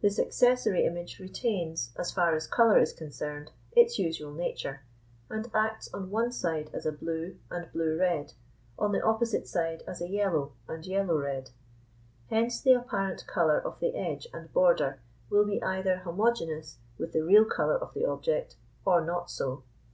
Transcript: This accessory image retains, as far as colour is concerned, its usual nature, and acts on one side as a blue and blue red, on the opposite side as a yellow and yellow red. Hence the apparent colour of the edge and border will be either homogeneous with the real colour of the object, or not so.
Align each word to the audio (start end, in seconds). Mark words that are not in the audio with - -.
This 0.00 0.18
accessory 0.18 0.86
image 0.86 1.18
retains, 1.18 1.92
as 1.98 2.10
far 2.10 2.34
as 2.34 2.46
colour 2.46 2.78
is 2.78 2.94
concerned, 2.94 3.50
its 3.72 3.98
usual 3.98 4.32
nature, 4.32 4.80
and 5.28 5.46
acts 5.54 5.92
on 5.92 6.08
one 6.08 6.32
side 6.32 6.70
as 6.72 6.86
a 6.86 6.90
blue 6.92 7.36
and 7.50 7.70
blue 7.70 7.98
red, 7.98 8.32
on 8.78 8.92
the 8.92 9.02
opposite 9.04 9.46
side 9.46 9.82
as 9.86 10.00
a 10.00 10.08
yellow 10.08 10.52
and 10.66 10.86
yellow 10.86 11.18
red. 11.18 11.50
Hence 12.30 12.62
the 12.62 12.72
apparent 12.72 13.26
colour 13.26 13.60
of 13.60 13.78
the 13.78 13.94
edge 13.94 14.26
and 14.32 14.50
border 14.54 15.00
will 15.28 15.44
be 15.44 15.62
either 15.62 15.98
homogeneous 15.98 16.78
with 16.96 17.12
the 17.12 17.22
real 17.22 17.44
colour 17.44 17.76
of 17.76 17.92
the 17.92 18.06
object, 18.06 18.56
or 18.86 19.02
not 19.04 19.30
so. 19.30 19.64